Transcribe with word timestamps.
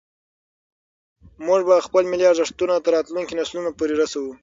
موږ 1.45 1.61
به 1.67 1.75
خپل 1.87 2.03
ملي 2.11 2.25
ارزښتونه 2.29 2.73
تر 2.85 2.91
راتلونکو 2.95 3.33
نسلونو 3.39 3.69
پورې 3.77 3.93
رسوو. 4.01 4.31